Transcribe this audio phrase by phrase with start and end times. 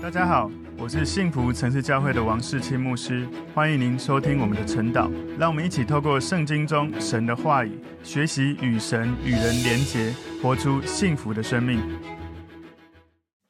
[0.00, 0.48] 大家好，
[0.78, 5.10] 我是幸福城市教会的王世清牧师，欢迎您收听我们的晨祷。
[5.36, 11.80] 让我们一起透过圣经中神的话语，学习与神与人连结，活出幸福的生命。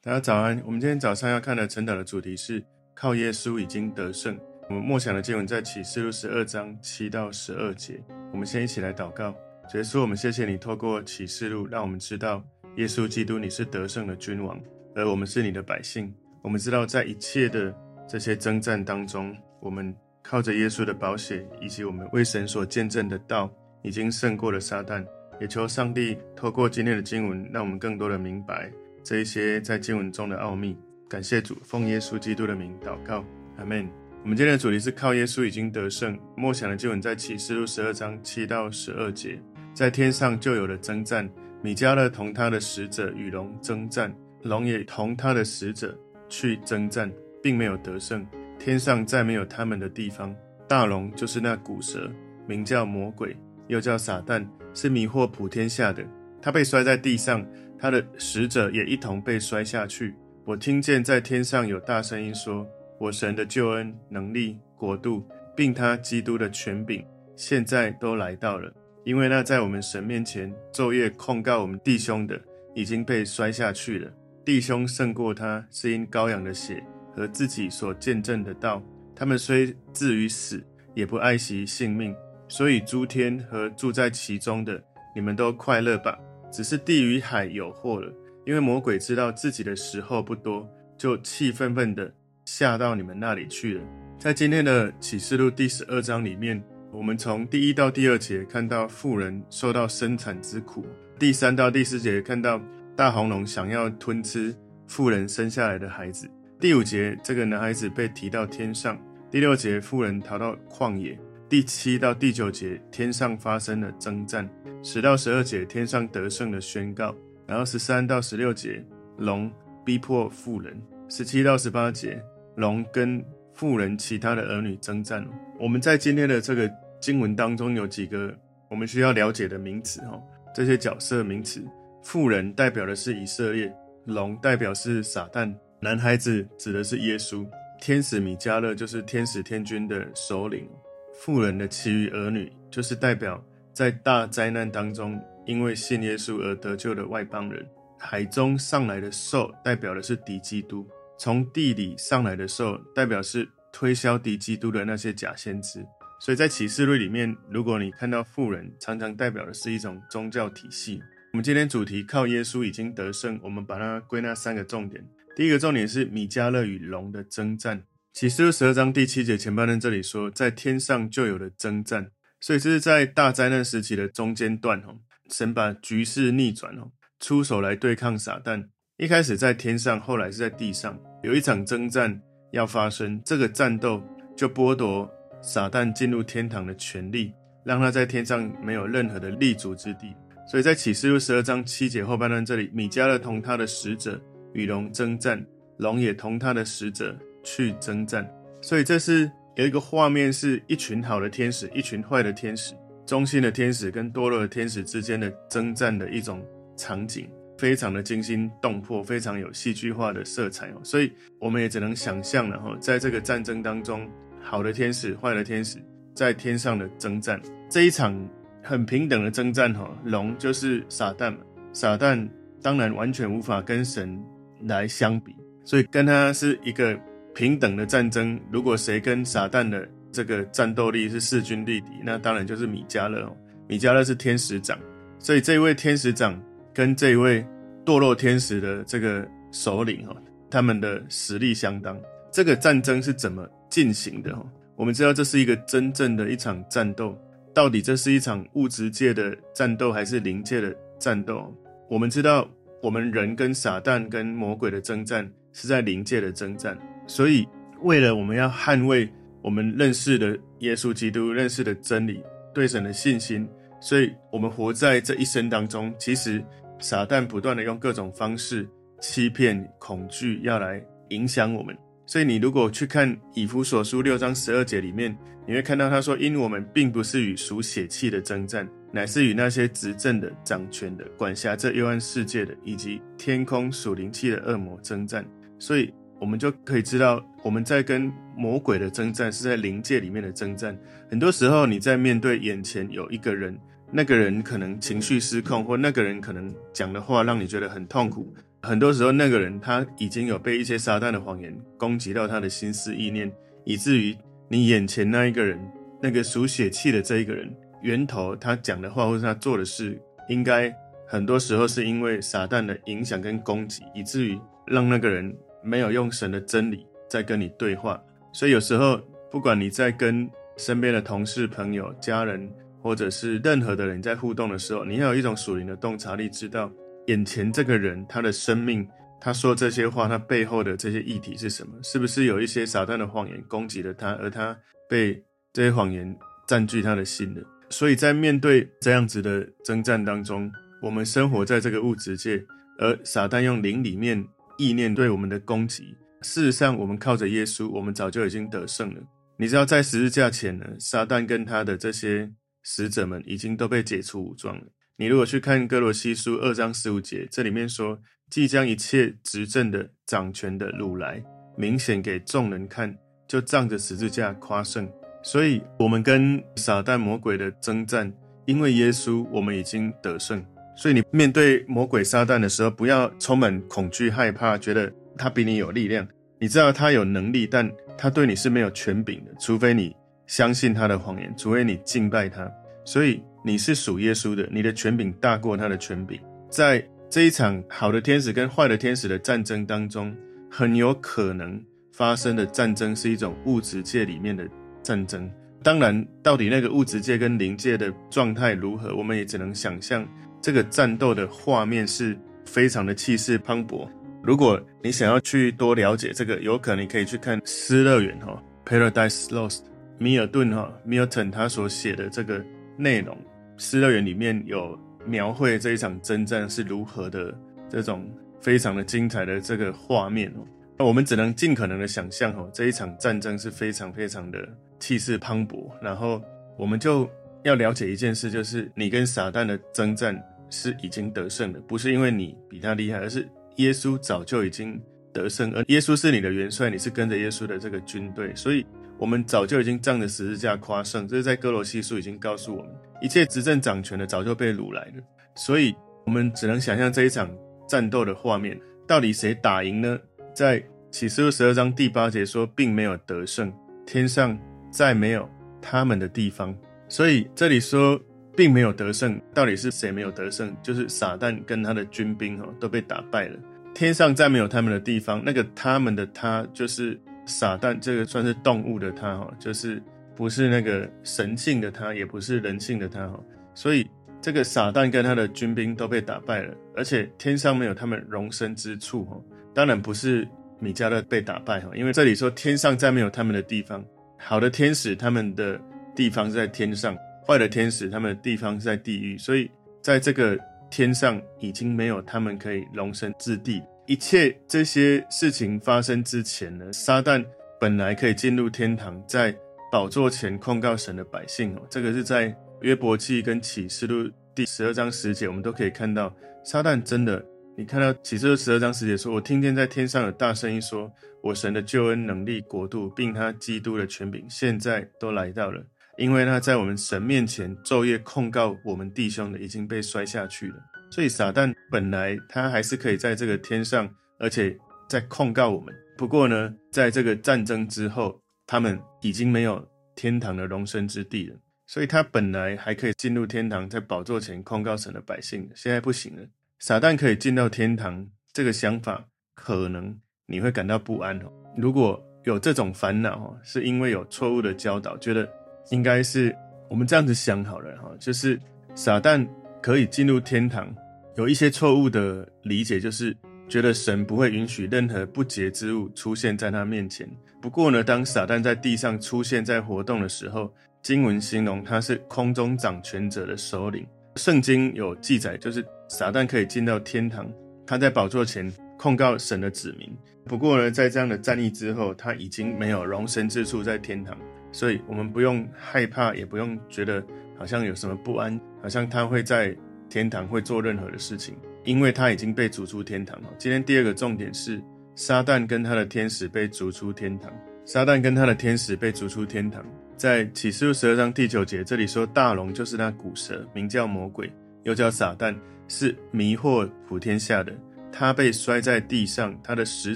[0.01, 2.63] 大家早安，我们今天早上要看的晨祷的主题是
[2.95, 4.35] 靠耶稣已经得胜。
[4.69, 8.03] 我们默想的经文在启示录十二章七到十二节。
[8.33, 9.35] 我们先一起来祷告，
[9.69, 12.43] 主耶稣，我们谢谢你透过启示录，让我们知道
[12.77, 14.59] 耶稣基督你是得胜的君王，
[14.95, 16.11] 而我们是你的百姓。
[16.41, 17.75] 我们知道，在一切的
[18.07, 25.05] 这些征战当中，我们靠着耶稣的宝血，以及我们为神所见证的道，已经胜过了撒旦。
[25.41, 28.69] 也求上帝透过今天的经文，让我们更多的明白
[29.03, 30.77] 这一些在经文中的奥秘。
[31.09, 33.23] 感谢主，奉耶稣基督的名祷告，
[33.57, 33.89] 阿门。
[34.21, 36.19] 我们今天的主题是靠耶稣已经得胜。
[36.35, 39.41] 默想的经文在启示录十二章七到十二节，
[39.73, 41.27] 在天上就有了征战，
[41.61, 45.97] 米迦勒同他的使者与龙征战，龙也同他的使者。
[46.29, 47.11] 去征战，
[47.43, 48.25] 并没有得胜。
[48.57, 50.35] 天上再没有他们的地方。
[50.67, 52.09] 大龙就是那古蛇，
[52.47, 53.35] 名叫魔鬼，
[53.67, 56.05] 又叫撒旦，是迷惑普天下的。
[56.41, 57.45] 他被摔在地上，
[57.77, 60.13] 他的使者也一同被摔下去。
[60.45, 62.67] 我听见在天上有大声音说
[62.99, 68.71] ：“我神的救恩、能力、国度，并他基督的权柄，现在都来到了。
[69.03, 72.39] 因为那在我们神面前昼夜控告我们弟兄的，
[72.75, 74.11] 已经被摔下去了。”
[74.49, 76.83] 弟兄胜过他，是因羔羊的血
[77.13, 78.81] 和自己所见证的道。
[79.15, 82.15] 他们虽至于死，也不爱惜性命。
[82.47, 84.83] 所以诸天和住在其中的，
[85.13, 86.17] 你们都快乐吧。
[86.51, 88.11] 只是地与海有祸了，
[88.43, 90.67] 因为魔鬼知道自己的时候不多，
[90.97, 92.11] 就气愤愤地
[92.43, 93.83] 下到你们那里去了。
[94.17, 96.59] 在今天的启示录第十二章里面，
[96.91, 100.83] 我们从第一到第二节看到富人受到生产之苦，
[101.19, 102.59] 第三到第四节看到。
[102.99, 104.53] 大红龙想要吞吃
[104.85, 106.29] 富人生下来的孩子。
[106.59, 108.99] 第五节，这个男孩子被提到天上。
[109.31, 111.17] 第六节，富人逃到旷野。
[111.47, 114.49] 第七到第九节，天上发生了征战。
[114.83, 117.15] 十到十二节，天上得胜的宣告。
[117.47, 118.83] 然后十三到十六节，
[119.17, 119.49] 龙
[119.85, 120.77] 逼迫富人。
[121.07, 122.21] 十七到十八节，
[122.57, 125.25] 龙跟富人其他的儿女征战。
[125.57, 126.69] 我们在今天的这个
[126.99, 128.37] 经文当中有几个
[128.69, 130.21] 我们需要了解的名词哈，
[130.53, 131.63] 这些角色名词。
[132.01, 133.71] 妇人代表的是以色列，
[134.05, 137.47] 龙代表是撒旦，男孩子指的是耶稣，
[137.79, 140.67] 天使米迦勒就是天使天军的首领，
[141.13, 143.43] 妇人的其余儿女就是代表
[143.73, 147.67] 在大灾难当中因为信耶稣而得救的外邦人，
[147.99, 150.87] 海中上来的兽代表的是敌基督，
[151.17, 155.85] 从地里上来的兽代表是推销敌基督的那些假先知，
[156.19, 161.03] 所以在启示录里面，如果你看到妇人，常常代表的是一种宗教体系。
[161.31, 165.05] 我们今天主题靠耶稣已经得胜，我们把它归纳三个重点。
[165.35, 167.83] 第一个重点是米迦勒与龙的征战。
[168.11, 172.09] 启示录十二章第七节前半段这里说，在天上就有了征战，
[172.41, 174.97] 所以这是在大灾难时期的中间段哦。
[175.29, 178.65] 神把局势逆转哦，出手来对抗撒旦。
[178.97, 182.19] 一开始在天上，后来是在地上，有一场征战
[182.51, 183.21] 要发生。
[183.23, 184.03] 这个战斗
[184.35, 185.07] 就剥夺
[185.43, 187.31] 撒旦进入天堂的权利，
[187.63, 190.15] 让他在天上没有任何的立足之地。
[190.49, 194.19] 所以在启示录十二章七节后半段这里，米迦勒同他的使者
[194.53, 195.45] 与龙征战，
[195.77, 198.27] 龙也同他的使者去征战。
[198.59, 202.73] 所以这是有一个画面，是一群好的天使，一群坏的天使，
[203.05, 206.43] 忠心的天使跟堕落的天使之间的征战的一种
[206.75, 210.81] 场景，非常的惊心动魄，非常有戏剧化的色彩哦。
[210.83, 214.09] 所以我们也只能想象了哈，在这个战争当中，
[214.41, 215.77] 好的天使、坏的天使
[216.15, 217.39] 在天上的征战
[217.69, 218.19] 这一场。
[218.61, 221.37] 很平等的征战哈，龙就是撒旦嘛，
[221.73, 222.27] 撒旦
[222.61, 224.21] 当然完全无法跟神
[224.63, 226.99] 来相比，所以跟他是一个
[227.33, 228.39] 平等的战争。
[228.51, 233.35] 如果谁跟撒旦的这个战斗力是势均力敌，那当然就是米迦勒哦。
[233.67, 234.77] 米迦勒是天使长，
[235.19, 236.39] 所以这一位天使长
[236.73, 237.45] 跟这一位
[237.85, 240.15] 堕落天使的这个首领哈，
[240.49, 241.97] 他们的实力相当。
[242.31, 244.45] 这个战争是怎么进行的哈？
[244.75, 247.17] 我们知道这是一个真正的一场战斗。
[247.53, 251.53] 到底这是一场物质界的战斗，还是灵界的战斗？
[251.89, 252.47] 我们知道，
[252.81, 256.77] 我们人跟撒旦、跟魔鬼的征战是在灵界的征战。
[257.07, 257.47] 所以，
[257.81, 259.09] 为了我们要捍卫
[259.41, 262.23] 我们认识的耶稣基督、认识的真理、
[262.53, 263.47] 对神的信心，
[263.81, 266.43] 所以我们活在这一生当中，其实
[266.79, 268.67] 撒旦不断的用各种方式
[269.01, 271.75] 欺骗、恐惧，要来影响我们。
[272.09, 275.15] 所以你如果去看以弗所书六章十二节里面，
[275.45, 285.23] 你会看到他说：“因我们并不是与属血气的争战，乃是与那些执政的、掌权的、管辖这幽暗世界的，以及天空属灵气的恶魔争战。”
[285.59, 290.75] 所以我们就可以知道，我们在跟魔鬼的征战是在灵界里面的征战。
[291.11, 293.55] 很多时候，你在面对眼前有一个人，
[293.91, 298.33] 那个人可能情绪失控，或那个人可能讲的话让你觉得很痛苦。
[298.61, 303.31] 很多时候，那个人他已经有被一些撒旦的谎言攻击到他的心思意念，
[303.63, 304.15] 以至于
[304.47, 305.59] 你眼前那一个人，
[306.01, 310.73] 那个属血气的这一个人，源头他讲的话或是他做的事，应该
[311.07, 315.35] 很多时候是因为撒旦的影响跟攻击，以至于让那个人。
[315.61, 318.01] 没有用神的真理在跟你对话，
[318.31, 318.97] 所以有时候
[319.29, 320.25] 不管你在跟
[320.55, 322.49] 身边的同事、朋友、家人，
[322.81, 326.71] 或者是任何的人在互动的时候，你要有一种属灵的洞察力，知道
[327.09, 328.87] 眼前这个人他的生命，
[329.19, 331.73] 他说这些话，他背后的这些议题是什么？
[331.83, 334.55] 是不是有一些撒旦的谎言攻击了他，而他
[334.87, 335.21] 被
[335.51, 336.15] 这些谎言
[336.47, 337.41] 占据他的心了？
[337.69, 340.51] 所以在面对这样子的征战当中，
[340.81, 342.43] 我们生活在这个物质界，
[342.77, 344.25] 而撒旦用灵里面。
[344.59, 348.99] 意念对我们的攻击，事实上，我们靠着耶稣，我们早就已经得胜了。
[349.37, 352.29] 你知道，在十字架前呢，撒旦跟他的这些
[352.63, 354.63] 使者们已经都被解除武装了。
[354.99, 357.97] 你如果去看哥罗西书二章十五节，这里面说，
[358.29, 361.23] 既将一切执政的、掌权的掳来，
[361.55, 362.93] 明显给众人看，
[363.25, 364.91] 就仗着十字架夸胜。
[365.23, 368.11] 所以，我们跟撒旦魔鬼的征战，
[368.45, 370.45] 因为耶稣，我们已经得胜。
[370.75, 376.05] 所以你面对魔鬼撒旦的时候，不要充满恐惧、害怕，觉得他比你有力量。
[376.39, 379.95] 你知道他有能力，但他对你是没有权柄的，除非你
[380.27, 382.51] 相信他的谎言，除非你敬拜他。
[382.83, 386.19] 所以你是属耶稣的，你的权柄大过他的权柄。
[386.49, 390.15] 在这一场好的天使跟坏的天使的战争当中，
[390.49, 394.47] 很有可能发生的战争是一种物质界里面的
[394.83, 395.29] 战争。
[395.61, 400.07] 当然，到底那个物质界跟灵界的状态如何，我们也只能想象。
[400.41, 403.85] 这个战斗的画面是非常的气势磅礴。
[404.23, 409.57] 如果你想要去多了解这个，有可能你可以去看《失乐园》哈，《Paradise Lost》
[409.97, 412.41] 米尔顿哈 Milton 他所写的这个
[412.77, 413.13] 内容，
[413.59, 414.75] 《失乐园》里面有
[415.05, 417.31] 描绘这一场征战是如何的
[417.69, 418.09] 这种
[418.41, 420.47] 非常的精彩的这个画面哦。
[420.79, 424.39] 那我们只能尽可能的想象哦，这一场战争是非常非常的
[424.79, 425.69] 气势磅礴。
[425.79, 426.19] 然后
[426.57, 427.07] 我们就。
[427.43, 433.25] 要了解一件事，就是你跟撒旦的征战是已经得胜的，不是因为你比他厉害，而是
[433.55, 434.77] 耶稣早就已经
[435.13, 438.65] 得胜，而耶稣是你的元帅，你是跟着耶稣的这个军队，所以
[438.99, 441.07] 我们早就已经仗着十字架夸胜。
[441.07, 442.69] 这是在哥罗西书已经告诉我们，
[443.01, 445.03] 一切执政掌权的早就被掳来了，
[445.35, 445.73] 所以
[446.05, 447.29] 我们只能想象这一场
[447.67, 449.97] 战斗的画面，到底谁打赢呢？
[450.33, 450.61] 在
[450.91, 453.51] 启示录十二章第八节说，并没有得胜，
[453.85, 454.37] 天上
[454.71, 455.27] 再没有
[455.61, 456.55] 他们的地方。
[456.87, 457.99] 所以这里说
[458.35, 460.55] 并没有得胜，到底是谁没有得胜？
[460.63, 463.39] 就是撒旦跟他的军兵哦都被打败了，
[463.73, 465.21] 天上再没有他们的地方。
[465.23, 466.99] 那个他们的他就是
[467.29, 469.81] 撒旦，这个算是动物的他哈，就是
[470.15, 473.17] 不是那个神性的他，也不是人性的他哈。
[473.53, 473.89] 所以
[474.19, 479.17] 这个撒旦跟他的军兵都被打败了，而且天上没有他们容身之处哈。
[479.53, 480.27] 当然不是
[480.59, 483.81] 米迦勒被打败哈，因为这里说天上再没有他们的地方，
[484.17, 485.57] 好的天使他们的。
[485.95, 486.95] 地方在天上，
[487.27, 490.39] 坏的天使他们的地方在地狱，所以在这个
[490.69, 493.61] 天上已经没有他们可以容身之地。
[493.89, 497.25] 一切这些事情发生之前呢，撒旦
[497.59, 499.35] 本来可以进入天堂，在
[499.71, 501.61] 宝座前控告神的百姓哦。
[501.71, 507.25] 这个是在约伯记跟启示录第十二章十节，我们都可以看到，撒旦真的，
[507.57, 510.91] 你看到启示录十二章十节说：“我听见在天上有大声音说，
[511.23, 515.65] 我神的救恩能力国度，并他基督的权柄，现在都来到了。”
[515.97, 520.55] 因为他在我们神面前昼夜控告我们弟兄的已经被摔下去了，
[520.89, 525.73] 所以撒旦本来他还是可以在这个天上，而且在控告我们。
[525.97, 529.65] 不过呢，在这个战争之后，他们已经没有
[529.95, 531.35] 天堂的容身之地了，
[531.67, 536.21] 所以他本来还可以进入天堂，在宝座前控告神的百姓，现在不行了。
[536.59, 539.05] 撒旦可以进到天堂，这个想法
[539.35, 541.31] 可能你会感到不安哦。
[541.57, 545.29] 如果有这种烦恼哦，是因为有错误的教导，觉得。
[545.71, 546.35] 应该是
[546.67, 548.39] 我们这样子想好了哈，就是
[548.73, 549.23] 撒旦
[549.61, 550.73] 可以进入天堂，
[551.15, 553.15] 有一些错误的理解，就是
[553.47, 557.09] 觉得神不会允许任何不洁之物出现在他面前。
[557.41, 563.85] 不过呢，当撒旦在地上出现在活动的时候，经文形容他是空中掌权者的首领。
[564.15, 567.31] 圣经有记载，就是撒旦可以进到天堂，
[567.65, 569.89] 他在宝座前控告神的子民。
[570.25, 574.17] 不过呢，在这样的战役之后，他已经没有容身之处在天堂。
[574.51, 577.03] 所以，我们不用害怕，也不用觉得
[577.37, 579.55] 好像有什么不安，好像他会在
[579.89, 583.29] 天堂会做任何的事情，因为他已经被逐出天堂了。
[583.37, 584.61] 今天第二个重点是，
[584.95, 587.31] 撒旦跟他的天使被逐出天堂。
[587.65, 589.63] 撒旦跟他的天使被逐出天堂。
[589.95, 594.31] 在启示录十二章第九节，这里说大龙就是那古蛇，名叫魔鬼，
[594.63, 595.35] 又叫撒旦，
[595.67, 597.53] 是迷惑普天下的。
[597.91, 599.95] 他被摔在地上，他的使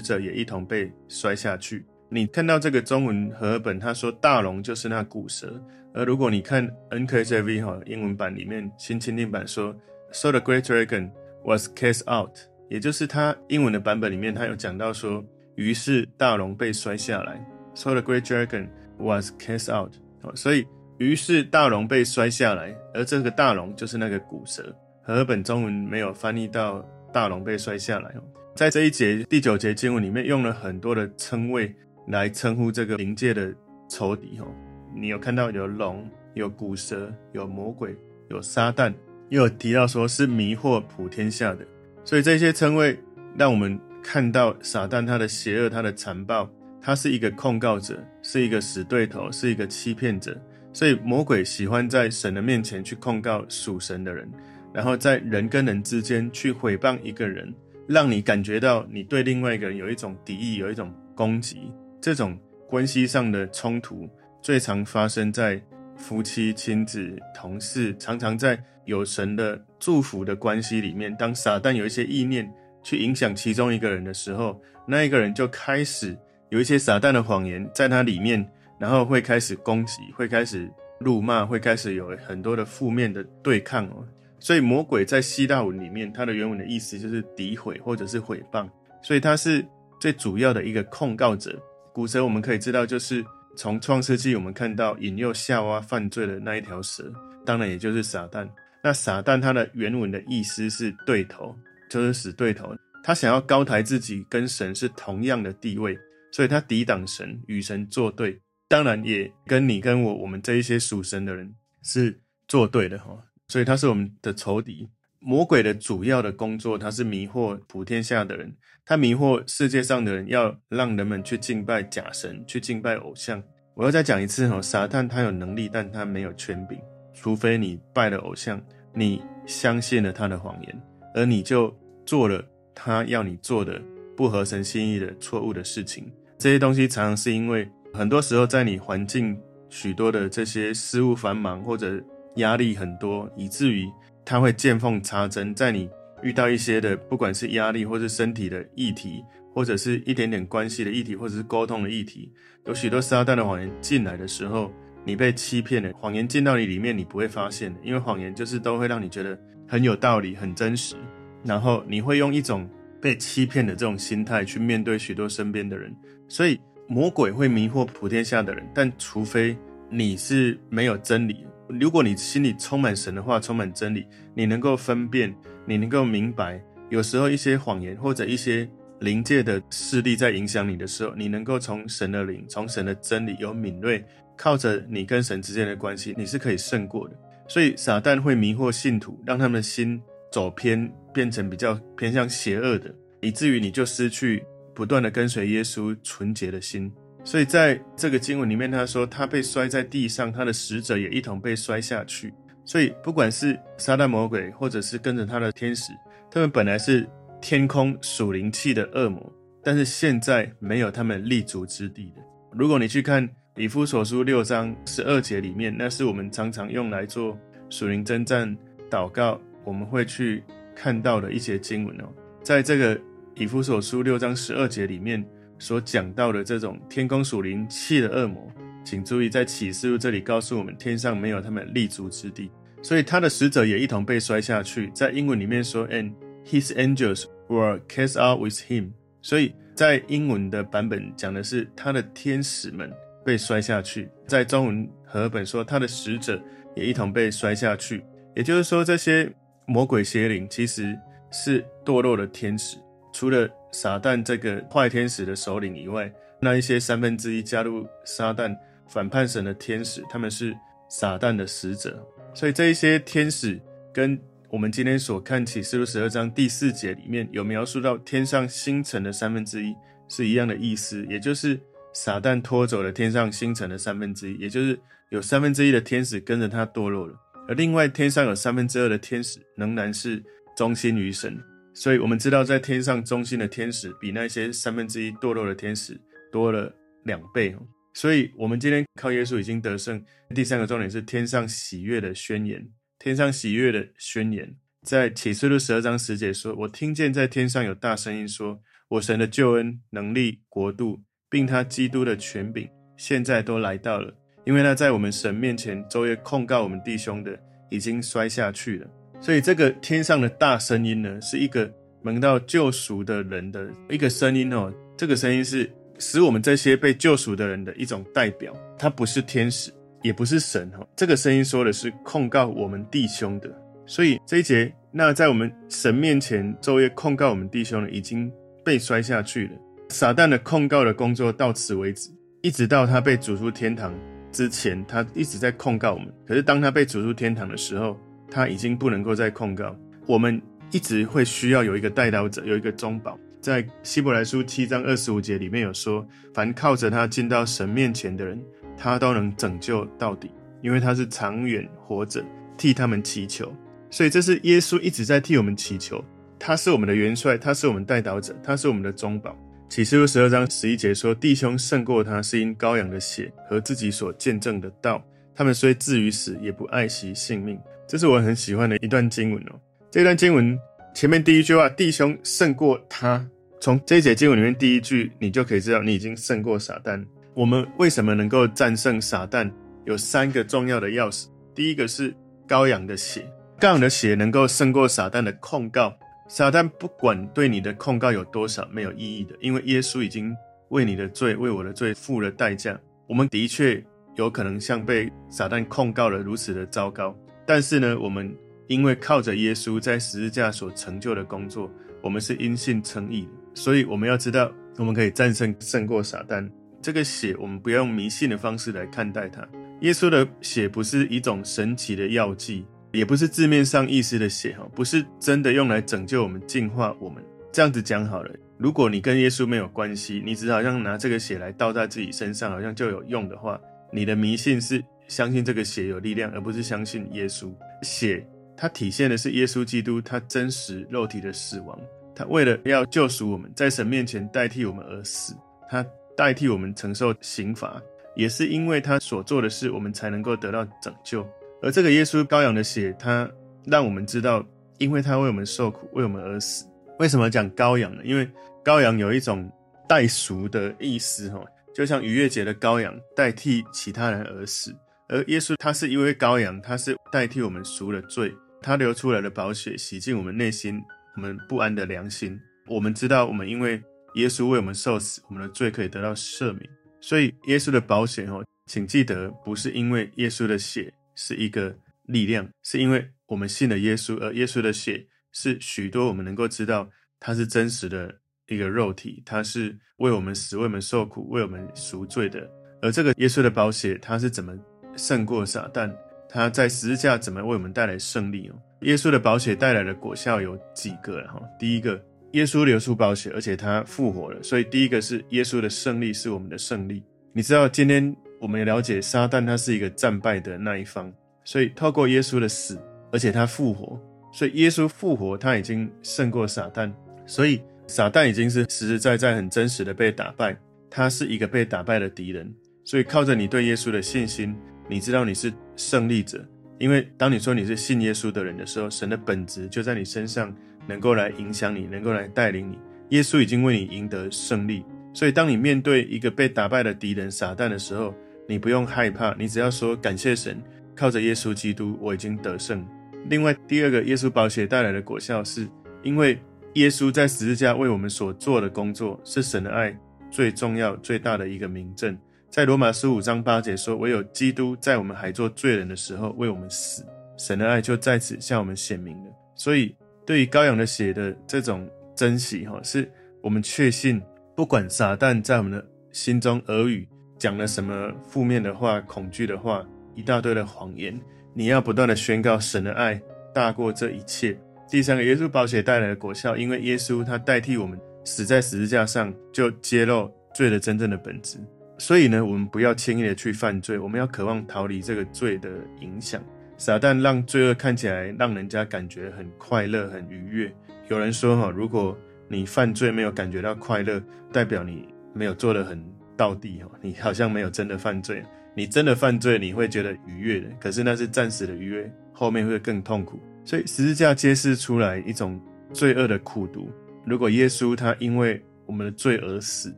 [0.00, 1.84] 者也一同被摔下去。
[2.08, 5.60] 你看到这个中文和本，他说大龙就是那古蛇。
[5.92, 9.74] 而如果你看 NKJV 哈英文版里面新钦定版说
[10.12, 11.10] ，So the great dragon
[11.44, 12.36] was cast out，
[12.68, 17.44] 也就是他英文的版本里面，他有讲到说，于是大龙被摔下来。
[17.74, 18.68] So the great dragon
[18.98, 19.92] was cast out，
[20.34, 20.66] 所以
[20.98, 24.74] 于是大龙被摔下来，而这个大龙就是那个古蛇。
[25.02, 26.82] 和本中文没有翻译到
[27.12, 28.14] 大龙被摔下来。
[28.54, 31.74] 在这一节第九节经文里面，用了很多的称谓
[32.06, 33.54] 来称呼这个灵界的
[33.88, 34.46] 仇敌哈。
[34.94, 37.96] 你有看到有龙、有古蛇、有魔鬼、
[38.28, 38.92] 有撒旦，
[39.28, 41.66] 又有提到说是迷惑普天下的，
[42.04, 42.98] 所以这些称谓
[43.36, 46.48] 让我们看到撒旦他的邪恶、他的残暴，
[46.80, 50.40] 他是一个控告者，是一个死对头，是一个欺骗者。
[50.72, 54.28] 所以魔鬼喜欢在神的面前去控告属神的人，
[54.72, 57.54] 然后在人跟人之间去诽谤一个人，
[57.86, 61.72] 让你感觉到你对另外一个人有一种敌意，有一种攻击，
[62.04, 64.06] 这种关系上的冲突。
[64.42, 65.58] 最常发生在
[65.96, 71.16] 夫妻、亲子、同事，常常在有神的祝福的关系里面。
[71.16, 76.14] 当撒旦有一些意念去影响其中一个人的时候，那一个人就开始
[76.50, 78.46] 有一些撒旦的谎言在他里面，
[78.78, 80.70] 然后会开始攻击，会开始
[81.00, 84.06] 辱骂，会开始有很多的负面的对抗哦。
[84.38, 88.68] 所以魔鬼在希腊文里面，它的原文的意思就是诋毁或者是诽谤，
[89.00, 89.64] 所以他是
[89.98, 91.58] 最主要的一个控告者。
[91.94, 93.24] 古蛇我们可以知道就是。
[93.56, 97.04] 从创世纪，我们看到引诱夏娃犯罪的那一条蛇，
[97.46, 98.48] 当然也就是撒旦。
[98.82, 101.54] 那撒旦它的原文的意思是对头，
[101.88, 102.74] 就是死对头。
[103.04, 105.96] 他想要高抬自己，跟神是同样的地位，
[106.32, 108.40] 所以他抵挡神，与神作对。
[108.66, 113.16] 当然也跟你跟我，我们这一些属神的人是作对的哈。
[113.46, 114.90] 所以他是我们的仇敌。
[115.26, 118.54] 魔鬼的主要的工作，他是迷惑普天下的人。
[118.84, 123.42] 他迷惑世界上的人，要让人们去敬拜假神，去敬拜偶像。
[123.72, 126.78] 我要再讲一次哈，撒旦他有能力，但他没有权柄。
[127.14, 128.60] 除非你拜了偶像，
[128.92, 130.82] 你相信了他的谎言，
[131.14, 133.80] 而你就做了他要你做的
[134.14, 136.12] 不合神心意的错误的事情。
[136.36, 139.34] 这些东西常常是因为很多时候在你环境
[139.70, 141.98] 许多的这些事务繁忙或者
[142.36, 143.86] 压力很多，以至于
[144.24, 145.88] 他会见缝插针，在你。
[146.22, 152.32] 遇到一些的，不管是压力，或是身体的议题，或者是一点点关系的议题，或者是沟通的议题，
[152.64, 154.72] 有许多撒旦的谎言进来的时候，
[155.04, 155.92] 你被欺骗了。
[156.00, 159.38] 谎言进到你里面，你不会发现的，因为谎言就是都会让你觉得
[159.68, 160.96] 很有道理、很真实，
[161.42, 162.66] 然后你会用一种
[163.02, 165.94] 被欺骗的这种心态去面对许多身边的人。
[166.26, 169.54] 所以魔鬼会迷惑普天下的人，但除非
[169.90, 171.43] 你是没有真理。
[171.68, 175.34] 如果你心里充满神的话，充满真理，你能够分辨，
[175.66, 178.68] 你能够明白，有时候一些谎言或者一些
[179.00, 184.04] 灵界的势力在影响你的时候，你能够从神的灵、从神的真理有敏锐，
[184.36, 187.16] 靠着你跟神之间的关系，你是可以胜过的。
[187.48, 194.44] 所以撒旦会迷惑信徒，让他们的心走偏，变成比较偏向邪恶的，以至于你就失去
[194.74, 196.92] 不断的跟随耶稣纯洁的心。
[197.24, 202.32] 所以在这个经文里面，他说他被摔在地上，他的使者也一同被摔下去。
[202.66, 205.90] 所以不管是撒旦魔鬼，或者是跟着他的天使，
[206.30, 207.08] 他们本来是
[207.40, 212.22] 天空属灵气的恶魔，但是现在没有他们立足之地的。
[212.52, 213.26] 如果你去看
[213.56, 217.38] 以弗所书六章十二节里面，那是我们常常用来做
[217.70, 218.54] 属灵征战
[218.90, 222.04] 祷告，我们会去看到的一些经文哦。
[222.42, 223.00] 在这个
[223.34, 225.24] 以弗所书六章十二节里面。
[225.64, 228.52] 所讲到的这种天空属灵气的恶魔，
[228.84, 232.50] 请注意，在启示录这里告诉我们，天上没有他们立足之地，
[232.82, 234.90] 所以他的使者也一同被摔下去。
[234.94, 236.12] 在英文里面说，and
[236.44, 238.90] his angels were cast out with him。
[239.22, 242.92] 所以在英文的版本讲的是他的天使们
[243.24, 246.38] 被摔下去，在中文和本说他的使者
[246.76, 248.04] 也一同被摔下去。
[248.36, 249.32] 也就是说，这些
[249.64, 250.94] 魔鬼邪灵其实
[251.32, 252.76] 是堕落的天使，
[253.14, 253.48] 除了。
[253.76, 258.56] 撒旦这个坏天使的首领以外，那一些三分之一加入撒旦
[258.86, 260.56] 反叛神的天使，他们是
[260.88, 262.00] 撒旦的使者。
[262.32, 263.60] 所以这一些天使
[263.92, 264.16] 跟
[264.48, 269.74] 我们今天所看启示录十二章第四节里面有描述到天上星辰的三分之一
[270.08, 271.58] 是一样的意思，也就是
[271.92, 274.78] 撒旦拖走了天上星辰的三分之一，也就是
[275.10, 277.14] 有三分之一的天使跟着他堕落了，
[277.48, 280.22] 而另外天上有三分之二的天使仍然是
[280.56, 281.36] 忠心于神。
[281.74, 286.00] 所以我们知道，在天上忠心的天使比那些三分之一堕落的天使
[286.30, 287.54] 多了两倍。
[287.92, 290.04] 所以，我们今天靠耶稣已经得胜。
[290.34, 292.66] 第三个重点是天上喜悦的宣言。
[292.98, 304.14] 天上喜悦的宣言，在启示录十二章十节说：“我听见在天上有大声音说，我神的救恩、能力、国度，并他基督的权柄，现在都来到了。
[304.44, 307.38] 因为他在我们神面前昼夜控告我们弟兄的，
[307.70, 308.90] 已经摔下去了。”
[309.24, 314.70] 所以，这个天上的大声音呢，是一个蒙到救赎的人的一个声音哦。
[314.98, 320.86] 这个声音是使我们这些被救赎的人的一种代表，它不是天使，也不是神哈。
[320.94, 323.50] 这个声音说的是控告我们弟兄的。
[323.86, 328.30] 所以这一节，那在我们神面前昼夜控告我们弟兄呢，已经
[328.62, 329.52] 被摔下去了。
[329.88, 332.10] 撒旦的控告的工作到此为止，
[332.42, 333.94] 一直到他被逐出天堂
[334.30, 336.12] 之前，他一直在控告我们。
[336.26, 337.98] 可是当他被逐出天堂的时候，
[338.30, 339.76] 他已经不能够再控告
[340.06, 340.40] 我们，
[340.70, 343.18] 一直会需要有一个代祷者，有一个中保。
[343.40, 348.42] 在希伯来书七章二十五节里面有说，凡靠着他进到神面前的人，
[348.76, 350.30] 他都能拯救到底，
[350.62, 352.24] 因为他是长远活着
[352.56, 353.54] 替他们祈求。
[353.90, 356.02] 所以这是耶稣一直在替我们祈求，
[356.38, 359.36] 他是我们的元帅，他是我们代祷者，他是我们的中保。
[359.68, 365.04] 启示录十二章十一节说，弟兄胜过他是因羔羊的血和自己所见证的道，
[365.34, 367.58] 他们虽至于死，也不爱惜性命。
[367.86, 369.60] 这是我很喜欢的一段经文哦。
[369.90, 370.58] 这段经文
[370.94, 373.24] 前面第一句话，弟兄胜过他。
[373.60, 377.04] 从这一节经文里面第一句，你就可以知道你已经胜过撒旦。
[377.34, 379.50] 我们为什么能够战胜撒旦？
[379.84, 381.26] 有三个重要的钥匙。
[381.54, 382.14] 第一个是
[382.48, 385.94] 羔羊的血，羔羊的血能够胜过撒旦的控告。
[386.28, 390.34] 撒旦不管对你的控告有多少，没有意义的，因为耶稣已经
[390.70, 392.78] 为你的罪，为我的罪付了代价。
[393.06, 393.82] 我们的确
[394.16, 397.14] 有可能像被撒旦控告了如此的糟糕。
[397.46, 398.34] 但是呢，我们
[398.66, 401.70] 因为靠着耶稣在十字架所成就的工作，
[402.00, 406.48] 我们是因信称义的，所以我们要知道，我们可以战胜胜过撒旦。
[406.80, 409.46] 这个血，我们不要用迷信的方式来看待它。
[409.80, 417.22] 耶稣的血不是一种神奇的药剂，也不是字面上意思的血，哈，不是真的用来拯救我们、净化我们。
[417.52, 423.60] 这样子讲好了，如果你跟耶稣没有关系，你只好像拿这个血来倒在自己身上，好像就有用的话，
[423.92, 424.82] 你的迷信是。
[425.08, 427.52] 相信这个血有力量，而不是相信耶稣。
[427.82, 431.78] 血，它体现的是耶稣基督他真实肉体的死亡。
[432.14, 435.34] 他为了要救赎我们，在神面前代替我们而死，
[435.68, 435.84] 他
[436.16, 437.82] 代替我们承受刑罚，
[438.14, 441.26] 也是因为他所做的事，我们才能够得到拯救。
[441.60, 443.28] 而这个耶稣羔羊的血，他
[443.64, 444.46] 让我们知道，
[444.78, 446.64] 因为他为我们受苦，为我们而死。
[447.00, 448.02] 为什么讲羔羊呢？
[448.04, 448.28] 因为
[448.64, 449.50] 羔羊有一种
[449.88, 454.72] 代赎的意思，哈，就像逾越节的羔羊代替其他人而死。
[455.08, 460.82] 而耶稣他是一位羔羊，他是代替我们赎了罪，他流出来的宝血洗净我们内心
[461.16, 462.40] 我们不安的良心。
[462.66, 463.82] 我们知道，我们因为
[464.14, 466.70] 耶稣为我们受死，我们的罪可以得到赦免。
[467.00, 476.88] 所以耶稣的宝血哦，请记得，不是因为耶稣的血是一个力量，是因为我们信了耶稣，而耶稣的血是许多我们能够知道
[477.20, 478.14] 他是真实的
[478.48, 482.50] 一个肉体，他是为我们死，为我们受苦，为我们赎罪的。
[482.80, 484.56] 而这个耶稣的宝血，他是怎么？
[484.96, 485.90] 胜过撒旦，
[486.28, 488.54] 他在十字架怎么为我们带来胜利哦？
[488.80, 491.40] 耶稣的宝血带来的果效有几个哈？
[491.58, 492.00] 第一个，
[492.32, 497.02] 耶稣流出宝血，而且他复活了，所以第一个是耶稣的胜利是我们的胜利。
[497.32, 501.12] 你知道，今天我们了解撒旦他是一个战败的那一方，
[501.44, 502.78] 所以透过耶稣的死，
[503.10, 503.98] 而且他复活，
[504.32, 506.92] 所以耶稣复活他已经胜过撒旦，
[507.26, 510.56] 所以撒旦已经是实实在在很真实的被打败，
[510.90, 512.54] 他是一个被打败的敌人，
[512.84, 514.54] 所以靠着你对耶稣的信心。
[514.88, 516.46] 你知道你是胜利者，
[516.78, 520.54] 因为当你说你是信耶稣的人的时候，神的本质就在你身上，
[520.86, 522.78] 能够来影响你，能够来带领你。
[523.10, 528.14] 耶稣已经为你赢得胜利，所以当你面对一个被打败的敌人撒旦的时候，
[528.46, 530.62] 你不用害怕，你只要说感谢神，
[530.94, 532.86] 靠着耶稣基督，我已经得胜。
[533.30, 535.66] 另外，第二个耶稣宝血带来的果效，是
[536.02, 536.38] 因为
[536.74, 539.96] 耶稣在十字架为我们所做的工作，是神的爱
[540.30, 542.18] 最重要、最大的一个明证。
[542.54, 547.04] 在罗马书五章八节说：“唯有基督在我们还做罪人的时候为我们死，
[547.36, 549.92] 神的爱就在此向我们显明了。”所以，
[550.24, 553.10] 对于羔羊的血的这种珍惜，哈，是
[553.42, 554.22] 我们确信，
[554.54, 557.08] 不管撒旦在我们的心中耳语
[557.40, 561.20] 讲了什么负面的话、恐惧的话、一大堆的谎言，
[561.54, 563.20] 你要不断的宣告神的爱
[563.52, 564.56] 大过这一切。
[564.88, 571.58] 第三个，耶稣宝血带来的果效，因为耶稣他代替我们死在十字架上，就揭露罪的真正的本质。
[571.98, 576.42] 所以呢，我们不要轻易的去犯罪，我们要渴望逃离这个罪的影响。
[576.76, 580.74] 撒旦让罪恶看起来让人家感觉很快乐、很愉悦，
[581.08, 582.16] 有人说哈，如果
[582.48, 584.20] 你犯罪没有感觉到快乐，
[584.52, 586.04] 代表你没有做得很
[586.36, 588.42] 到底哈，你好像没有真的犯罪。
[588.76, 593.38] 你真的犯罪，你会觉得愉悦的，可是那是暂时的愉悦，后面会更痛苦。
[593.64, 595.60] 所以十字架揭示出来一种
[595.92, 596.90] 罪恶的苦毒。
[597.24, 599.94] 如果耶稣他因为我们的罪而死，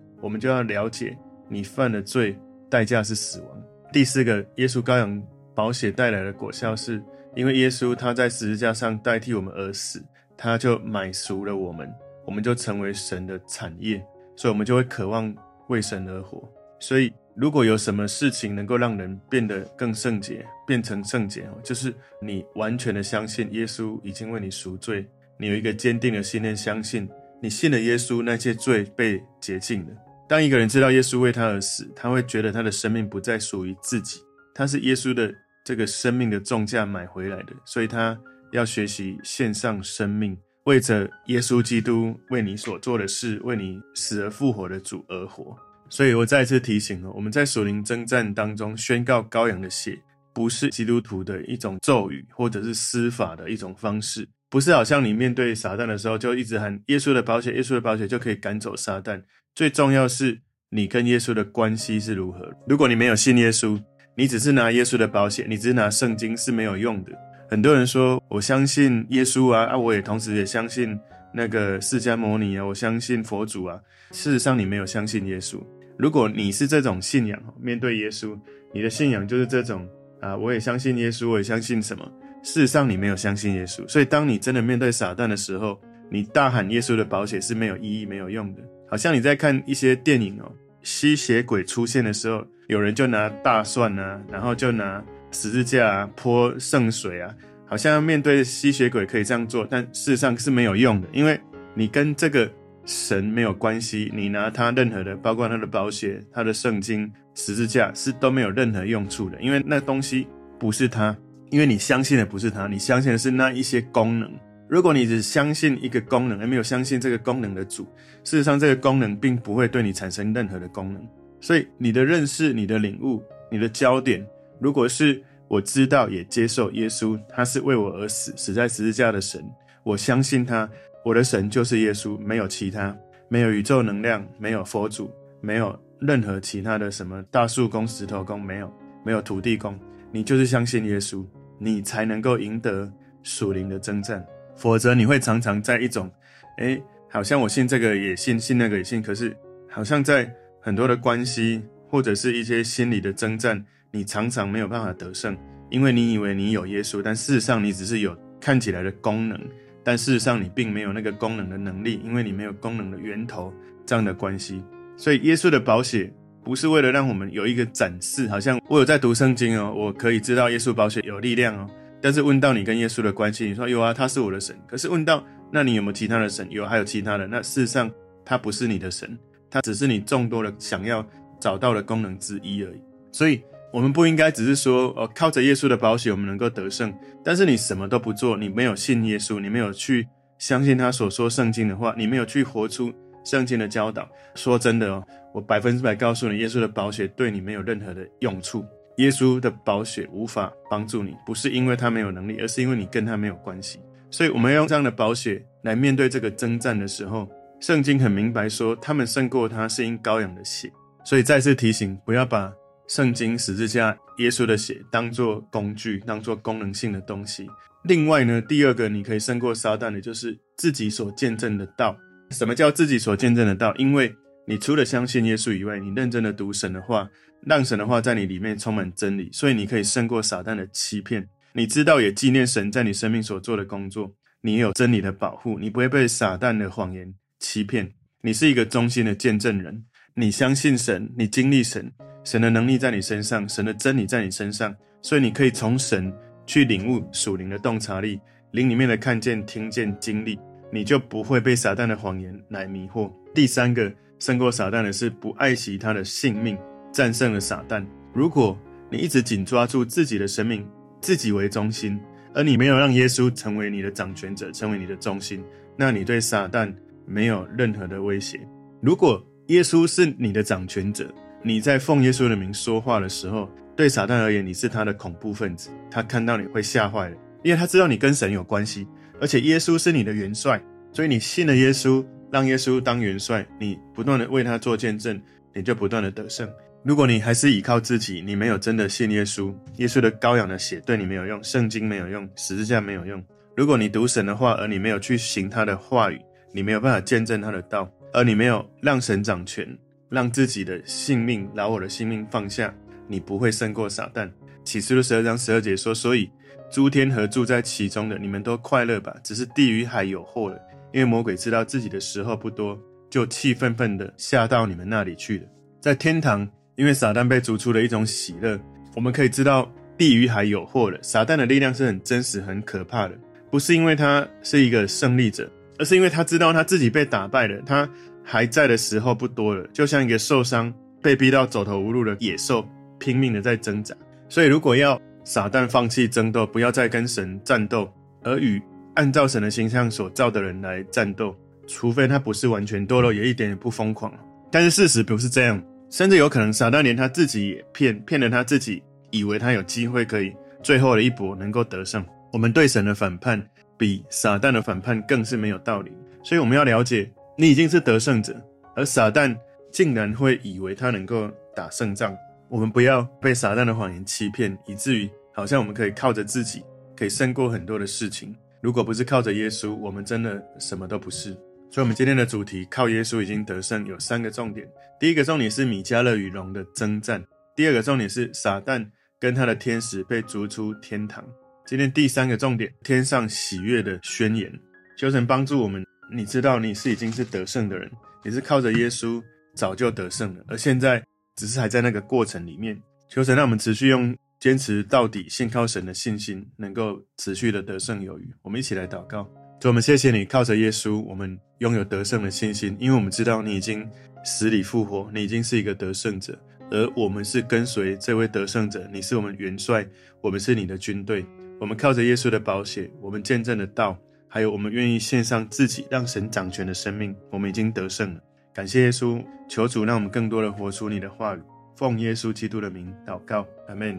[0.21, 1.17] 我们就要了解，
[1.49, 3.63] 你犯的罪代价是死亡。
[3.93, 5.23] 第四个，耶稣羔羊
[5.55, 7.03] 宝血带来的果效是，
[7.35, 10.05] 因为耶稣他在十字架上代替我们而死，
[10.37, 11.91] 他就买赎了我们，
[12.25, 14.05] 我们就成为神的产业，
[14.35, 15.35] 所以我们就会渴望
[15.69, 16.47] 为神而活。
[16.79, 25.07] 所以，如果有什么事情能够让人变得更圣洁，变成圣洁，就是你完全的相信耶稣已经为你赎罪，
[25.39, 27.09] 你有一个坚定的信念，相信
[27.41, 29.93] 你信了耶稣，那些罪被洁净了。
[30.29, 34.21] 当一个人知道耶稣为他而死，他会觉得他的生命不再属于自己，
[34.53, 35.33] 他是耶稣的
[35.65, 38.19] 这个生命的重价买回来的，所以他
[38.51, 45.57] 要学习献上生命，为着耶稣基督为你所做的事，为你死而复活的主而活。
[45.89, 49.97] 所以我再次提醒了，我们在属灵征战当中宣告羔羊的血，
[50.35, 59.23] 不是基督徒的一种咒语，或者是司法的一种方式，不是好像你面对撒旦的时候就一直喊耶稣的宝血，耶稣的宝血就可以赶走撒旦。
[59.57, 60.39] 最重要是
[60.69, 62.47] 你跟耶稣的关系是如何。
[62.69, 63.83] 如果你没有信耶稣，
[64.15, 67.13] 你只是拿耶稣的保险，你只是拿圣经是没有用的。
[67.49, 71.01] 很多人说我相信耶稣啊，啊，我也同时也相信
[71.33, 73.81] 那个释迦牟尼啊，我相信佛祖啊。
[74.11, 75.59] 事实上，你没有相信耶稣。
[75.97, 78.39] 如果你是这种信仰，面对耶稣，
[78.75, 79.89] 你的信仰就是这种
[80.21, 82.07] 啊，我也相信耶稣，我也相信什么？
[82.43, 83.89] 事实上，你没有相信耶稣。
[83.89, 88.61] 所以，当你真的面对撒旦的时候，你大喊耶稣的宝血是没有意义、没有用的。
[88.89, 90.51] 好像你在看一些电影哦，
[90.83, 97.35] 吸血鬼出现的时候，有人就拿大蒜啊，然后就拿十字架啊，泼圣水啊，
[97.67, 101.41] 好像面对吸血鬼可以这样做，但事实上是没有用的，因为
[101.75, 102.51] 你跟这个。
[102.89, 111.17] 神没有关系，你拿他任何的，包括他的宝血、他的圣经、十字架，是都没有任何用处的，因为那东西不是他，
[111.51, 114.31] 因为你相信的不是他，你相信的是那一些功能。
[114.69, 117.85] 如果你只相信一个功能，而没有相信这个功能的主，
[118.25, 121.07] 事实上这个功能并不会对你产生任何的功能。
[121.41, 124.27] 所以你的认识、你的领悟、你的焦点，
[124.59, 129.45] 如果是我知道也接受耶稣，他是为我而死，死在十字架的神，
[129.85, 130.69] 我相信他。
[131.05, 132.93] 我的神就是耶稣，没有其他，
[133.29, 135.09] 没有宇宙能量，没有佛祖，
[135.41, 138.73] 没有任何其他的什么大树公、石头公，没有，
[139.05, 139.79] 没有土地公。
[140.11, 141.25] 你就是相信耶稣，
[141.61, 144.27] 你才能够赢得属灵的征战。
[144.57, 146.11] 否则你会常常在一种，
[146.59, 149.37] 诶，好像我信这个也信，信那个也信，可是
[149.69, 150.29] 好像在
[150.61, 155.37] 很多的关系或者是一些心理的征战，你常常没有办法得胜，
[155.71, 159.41] 因为你以为你有耶稣，但事实上你只是有看起来的功能。
[159.89, 163.55] 但事实上，你并没有那个功能的能力，因为你没有功能的源头
[163.87, 164.61] 这样的关系。
[164.97, 171.71] 所以，耶稣的宝血不是为了让我们有一个展示，好像我有在读圣经哦，我可以知道耶稣宝血有力量哦。
[172.07, 174.57] 但是问到你跟耶稣的关系，你说有啊，他是我的神。
[174.65, 176.47] 可是问到那你有没有其他的神？
[176.53, 177.27] 有，还有其他的。
[177.27, 177.91] 那事实上，
[178.25, 179.19] 他不是你的神，
[179.51, 181.05] 他只是你众多的想要
[181.41, 182.81] 找到的功能之一而已。
[183.11, 183.43] 所以。
[183.73, 186.95] 我们不应该只是说，哦，靠着耶稣的宝血，我们能够得胜。
[187.23, 190.07] 但是你什么都不做，你没有信耶稣，你没有去
[190.39, 192.91] 相信他所说圣经的话，你没有去活出
[193.25, 194.09] 圣经的教导。
[194.35, 198.65] 说真的哦，我百分之百告诉你，耶稣的宝血对你没有任何的用处。
[198.97, 203.79] 耶稣的宝血无法帮助你，不是因为他没有能力，而是因为你跟他没有关系。
[204.11, 207.29] 所以，我们要用这样的宝血来面对这个征战的时候，
[207.61, 210.73] 圣经很明白说，他们胜过他是因羔羊的血。
[211.05, 212.53] 所以再次提醒，不要把。
[212.89, 217.51] 圣经、十字架、耶稣的血，当做工具，当做功能性的东西。
[217.83, 221.97] 另外呢，第二个你可以胜过撒旦的，就是自己所见证的道。
[222.31, 223.75] 什么叫自己所见证的道？
[223.75, 224.15] 因为
[224.47, 227.11] 你除了相信耶稣以外，你认真的读神的话，
[227.47, 231.25] 让神的话在你里面充满真理，所以你可以胜过撒旦的欺骗。
[231.53, 237.89] 你知道也纪念神在你生命所做的工作，你有真理的保护，你不会被撒旦的谎言欺骗。
[238.21, 241.89] 你是一个忠心的见证人，你相信神，你经历神。
[242.25, 246.13] 神的能力在你身上，神的真理在你身上，所以你可以从神
[246.47, 248.19] 去领悟属灵的洞察力，
[248.51, 250.37] 灵里面的看见、听见、经历，
[250.73, 253.09] 你就不会被撒旦的谎言来迷惑。
[253.33, 256.59] 第三个胜过撒旦的是不爱惜他的性命，
[256.97, 257.85] 战胜了撒旦。
[258.15, 260.67] 如果你一直紧抓住自己的生命，
[260.99, 262.01] 自己为中心，
[262.33, 265.45] 而你没有让耶稣成为你的掌权者，成为你的中心，
[265.77, 266.73] 那你对撒旦
[267.05, 268.41] 没有任何的威胁。
[268.81, 275.69] 如果耶稣是你的掌权者，你在奉耶稣的名说话的时候，对撒旦而言，你是他的恐怖分子。
[275.91, 278.87] 他看到你会吓坏了，因为他知道你跟神有关系，
[279.21, 280.59] 而且耶稣是你的元帅，
[280.93, 285.21] 所以你信了耶稣，让耶稣当元帅，你不断的为他做见证，
[285.53, 286.49] 你就不断的得胜。
[286.87, 293.21] 如果你还是依靠自己，你没有真的信耶稣，耶稣的羔羊的血对你没有用，圣经没有用，十字架没有用。
[293.57, 296.21] 如果你读神的话，而你没有去行他的话语，
[296.53, 299.67] 你没有办法见证他的道，而你没有让神掌权，
[300.09, 302.73] 让自己的性命、老我的性命放下，
[303.09, 304.31] 你不会胜过撒旦。
[304.63, 306.31] 启示录十二章十二节说：“所以
[306.71, 309.13] 诸天和住在其中的，你们都快乐吧。
[309.25, 310.57] 只是地与海有祸了，
[310.93, 312.79] 因为魔鬼知道自己的时候不多，
[313.11, 315.47] 就气愤愤的下到你们那里去了。
[315.81, 318.59] 在天堂。”因为撒旦被逐出了一种喜乐，
[318.95, 320.99] 我们可以知道地狱还有祸了。
[321.03, 323.15] 撒旦的力量是很真实、很可怕的，
[323.51, 327.89] 不是因为他是一个胜利者，而是因为他知道他自己被打败了，他
[328.23, 332.67] 还在的时候不多了，就像一个受伤、被逼到走投无路的野兽，
[332.99, 333.95] 拼命的在挣扎。
[334.29, 337.91] 所以，如果要撒旦放弃争斗，不要再跟神战斗，
[338.23, 338.61] 而与
[338.97, 341.35] 按照神的形象所造的人来战斗，
[341.67, 344.13] 除非他不是完全堕落，也一点也不疯狂。
[344.51, 345.63] 但是事实不是这样。
[345.97, 350.31] 甚至有可能，撒旦连他自己也骗，骗了他自己，以为他有机会可以
[350.63, 352.05] 最后的一搏能够得胜。
[352.35, 353.43] 我们对神的反叛，
[353.79, 355.91] 比撒旦的反叛更是没有道理。
[356.23, 358.37] 所以我们要了解，你已经是得胜者，
[358.75, 359.35] 而撒旦
[359.73, 362.15] 竟然会以为他能够打胜仗。
[362.51, 366.63] 我们不要被撒旦的谎言欺骗，以至于好像我们可以靠着自己，
[366.95, 368.37] 可以胜过很多的事情。
[368.61, 371.35] 如果不是靠着耶稣，我们真的什么都不是。
[371.71, 374.67] 所以，我们今天的主题靠耶稣已经得胜，有三个重点。
[374.99, 377.21] 第一个重点是米迦勒与龙的征战；
[377.55, 378.87] 第二个重点是撒旦
[379.21, 381.23] 跟他的天使被逐出天堂。
[381.67, 384.51] 今天第三个重点，天上喜悦的宣言。
[384.97, 387.91] 求神帮助我们，你知道你是已经是得胜的人，
[388.25, 389.23] 你是靠着耶稣
[389.55, 392.81] 早就得胜了，而现在只是还在那个过程里面。
[393.09, 398.33] 求神让我们持续用坚持到底、信靠神的信心，能够持续的得胜有余。
[398.43, 399.29] 我们一起来祷告。
[399.61, 403.89] 主，我们谢谢你，靠着耶稣，我们拥有得胜的信心，因为我们知道你已经
[404.25, 406.39] 死里复活，你已经是一个得胜者，
[406.71, 409.87] 而我们是跟随这位得胜者，你是我们元帅，
[410.21, 411.25] 我们是你的军队。
[411.59, 413.97] 我们靠着耶稣的宝血，我们见证的道，
[414.29, 418.21] 还有我们愿意献上自己，让神掌权的生命，我们已经得胜了。
[418.53, 421.41] 感谢耶稣，求主让我们更多的活出你的话语，
[421.75, 423.99] 奉耶稣基督的名祷告，阿门。